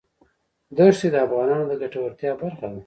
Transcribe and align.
دښتې 0.77 1.07
د 1.11 1.15
افغانانو 1.25 1.63
د 1.67 1.73
ګټورتیا 1.81 2.31
برخه 2.41 2.67
ده. 2.71 2.79